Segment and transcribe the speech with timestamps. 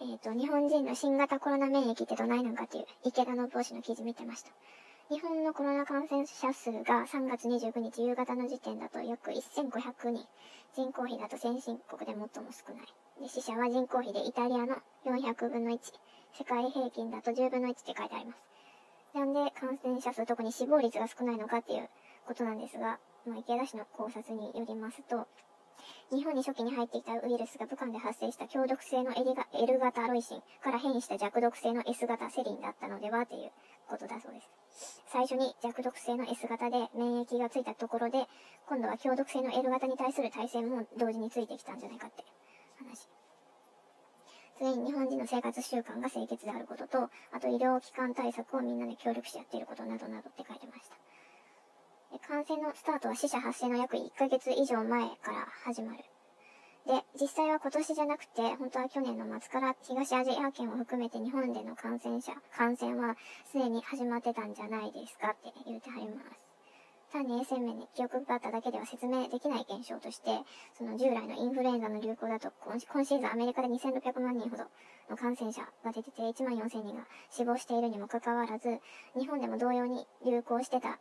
[0.00, 4.50] えっ、と、日本人の新型コロナ免疫ってどないなんかっていう池田信夫氏の記事見てました。
[5.10, 10.26] 日本のコロナ感染者数が3月25日夕方の時点だと約1500人。
[10.74, 13.22] 人口比だと先進国で最も少ない。
[13.22, 14.76] で死者は人口比でイタリアの
[15.06, 15.78] 400分の1。
[16.36, 18.54] 世界平均だと10分の1って書いてあります。
[19.14, 21.88] なんで感染者数、特に死亡率が少ないのかっていう
[22.26, 25.28] ことなんですが、まあ、池田氏の考察によりますと、
[26.14, 29.34] 日本に初期に入ってきたウイルスが武漢で発生した強毒性の L
[29.80, 33.50] 型ロイシンから変異した弱毒性の S 型セリンだったのではという
[33.88, 35.02] ことだそうです。
[35.08, 38.26] 最初に弱毒性の S 型で免疫がついたところで、
[38.68, 42.24] 今度は強毒性の L 型に対する耐性も同時についてきたんじゃないかって
[42.78, 43.08] 話。
[44.56, 50.96] 次に日本人の生活習慣が清潔であることと、あと医療機関対策をみんなで協力してやっていることなどなどって書いてました。
[52.18, 55.98] 感染のスタートは死者発生の約1ヶ月以上前から始まる。
[56.86, 63.16] で、実際は今年じゃなくて、本当は去年の末から東アジア圏を含めて日本での感染者、感染は
[63.50, 66.44] すでに始まってたんじゃないですかって言うてはります。
[67.14, 70.40] 単に衛生面に記憶があっただけでは説明できない現象として、
[70.76, 74.64] その従来のインフルエンザの流行だと今シーズンアメリカで2600万人ほど
[75.08, 78.80] の感染者が出てて1万4000人が死亡しているにもかかわらず、
[79.16, 80.98] 日本でも同様に流行してた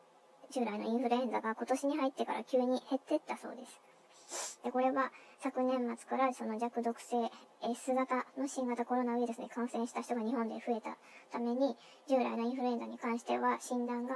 [0.54, 4.62] 従来のインフルエンザが今年に入ってから急に減ってったそうです。
[4.64, 7.18] で、これは昨年末からその弱毒性
[7.66, 10.96] S 型の新型コロナウイルスに感染した人が日本で増えた
[11.32, 11.76] ために、
[12.08, 14.16] 従来のインフルエンザに関しては診断が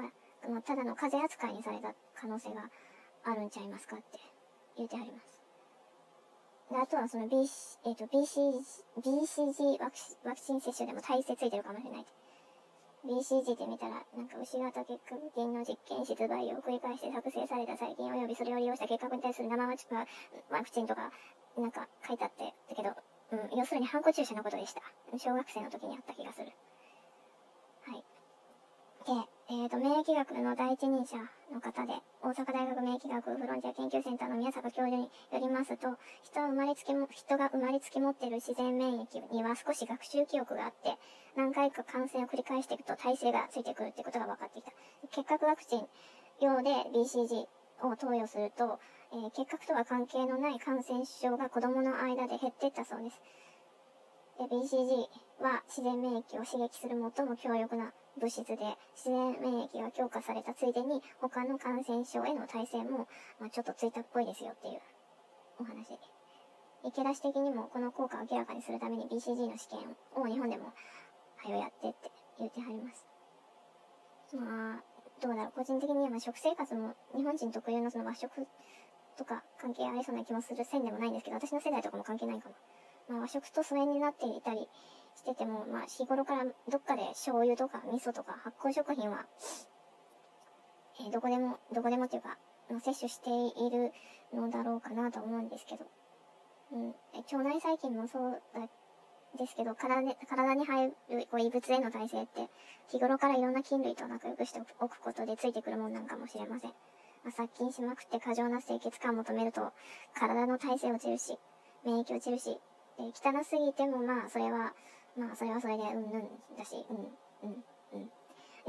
[0.62, 2.70] ただの風邪扱いにされた可能性が
[3.26, 4.06] あるんちゃいますかって
[4.78, 5.42] 言ってはります。
[6.70, 8.62] で、あとはその BC、えっ、ー、と、BC、
[9.02, 12.06] BCG ワクチン接種でも体制ついてるかもしれない。
[13.08, 21.12] BCG で見たら、なんか牛型結核菌の実験室培養を繰り返して作成された細菌及びそれを利用した結核に対する生ワクチンとか、
[21.58, 22.92] なんか書いてあって、だけど、
[23.32, 24.82] うん、要するにハンコ注射のことでした。
[25.18, 26.52] 小学生の時にあった気がする。
[27.88, 28.04] はい。
[29.08, 31.16] で、えーと、免疫学の第一人者
[31.54, 35.10] の方で、大阪大学免疫学フロンティア研究センターの宮坂教授によ
[35.40, 35.96] りますと、
[36.28, 41.00] 人は生まれつきも、人が生まれつき持っている自然免疫には少し学習記憶があって、
[41.38, 44.74] 何回か感染を繰り返していくと耐性がついてくるってことが分かってきた。
[45.16, 45.88] 結核ワクチン
[46.42, 47.48] 用で BCG
[47.88, 48.82] を投与すると、
[49.14, 53.22] えー、結核とは関係のない感染症が子供の間で減っていったそうです。
[54.40, 55.08] で、BCG
[55.40, 58.56] は自然免疫を刺激する最も強力な物質で
[58.96, 63.08] 自然免疫が強化されたついでに他の感染症への耐性も、
[63.40, 64.82] まあ、ちょっとついたっぽいですよっていう
[65.60, 66.00] お話。
[66.84, 70.74] 池田氏的にもこの効果を明らかにするために BCG の試験を日本でも
[71.38, 73.06] はよやってって言ってはります。
[74.36, 74.84] まあ、
[75.22, 75.52] どうだろう。
[75.56, 78.30] 個人的には食生活も日本人特有のその和食
[79.18, 82.56] とか関係ありそうな気もする線でもないんですけど、私の世代とかも関係ないかも。
[83.10, 84.70] まあ和食と疎遠になっていたり
[85.28, 89.26] してても、まあ日頃からどっかで醤油とか味噌とか発酵食品は、
[91.02, 92.38] えー、どこでも、どこでもっていうか、
[92.80, 93.92] 摂取している
[94.34, 95.86] のだろうかなと思うんですけど、
[96.72, 98.68] うん、腸内細菌もそうだ
[99.38, 102.48] ですけど、体に体に入るこう異物への耐性って、
[102.90, 106.72] 日頃からいろんな菌類と仲良くしておくことでついてくるもんなんかもしれません。
[107.24, 109.74] まあ、殺菌しまくって過剰な清潔感を求めると、
[110.18, 111.38] 体の耐性落ちるし、
[111.86, 112.58] 免疫落ちるし、
[112.98, 114.74] で汚すぎてもまあ、それは、
[115.18, 116.98] まあ、それはそれで、うんうんだし、うん、
[117.50, 117.64] うん、
[117.94, 118.10] うん。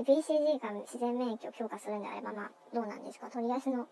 [0.02, 3.28] BCG が自然免疫を強化するんであれば、まあ、どうなんですか？
[3.28, 3.86] とりあえずの、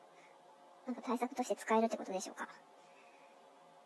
[0.87, 2.49] なんか対策として使えるってことでしょうか？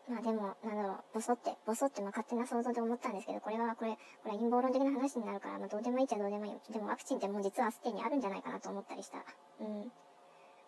[0.09, 6.59] まあでも、なんだろう、ボソって、ボソってまあ勝手な想像で思ったんですけど、これはこれ、これ陰謀論的な話になるから、まあどうでもいいっちゃどうでもいいよ。
[6.69, 9.17] でもワクチンってもう実はすでにあるんじゃないかなと思ったりした。
[9.59, 9.91] うん。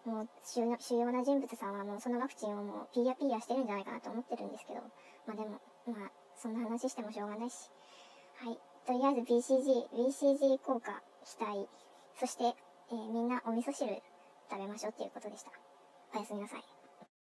[0.05, 4.81] もう主要な人物さんはもうそのワクチンをもうピーヤピーヤしてるんじゃないかなと思ってるんですけど、
[5.27, 7.69] まあでも、まあそんな話してもしょうがないし。
[8.43, 8.59] はい。
[8.85, 11.69] とりあえず BCG、BCG 効果期待。
[12.19, 13.87] そして、えー、みんなお味噌汁
[14.51, 15.51] 食べましょうっていうことでした。
[16.13, 16.82] おやすみなさい。